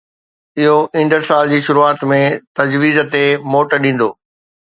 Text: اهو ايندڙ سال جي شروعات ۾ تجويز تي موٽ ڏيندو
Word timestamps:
اهو 0.61 0.77
ايندڙ 0.99 1.19
سال 1.31 1.51
جي 1.51 1.59
شروعات 1.65 2.05
۾ 2.13 2.17
تجويز 2.61 2.99
تي 3.17 3.23
موٽ 3.57 3.79
ڏيندو 3.85 4.09